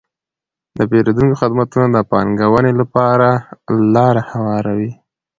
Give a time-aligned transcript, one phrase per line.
[0.77, 3.29] د پیرودونکو خدمتونه د پانګونې لپاره
[3.95, 4.91] لاره هواروي.